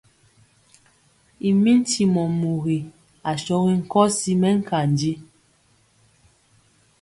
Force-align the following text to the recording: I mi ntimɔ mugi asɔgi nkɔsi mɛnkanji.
I 1.47 1.49
mi 1.61 1.71
ntimɔ 1.79 2.23
mugi 2.39 2.77
asɔgi 3.29 3.73
nkɔsi 3.81 4.31
mɛnkanji. 4.41 5.13